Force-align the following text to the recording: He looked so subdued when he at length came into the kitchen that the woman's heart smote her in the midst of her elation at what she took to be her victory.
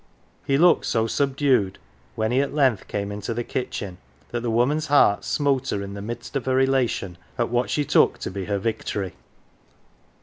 He 0.47 0.57
looked 0.57 0.87
so 0.87 1.05
subdued 1.05 1.77
when 2.15 2.31
he 2.31 2.41
at 2.41 2.55
length 2.55 2.87
came 2.87 3.11
into 3.11 3.35
the 3.35 3.43
kitchen 3.43 3.99
that 4.29 4.39
the 4.41 4.49
woman's 4.49 4.87
heart 4.87 5.23
smote 5.23 5.69
her 5.69 5.83
in 5.83 5.93
the 5.93 6.01
midst 6.01 6.35
of 6.35 6.45
her 6.47 6.59
elation 6.59 7.19
at 7.37 7.49
what 7.49 7.69
she 7.69 7.85
took 7.85 8.17
to 8.21 8.31
be 8.31 8.45
her 8.45 8.57
victory. 8.57 9.13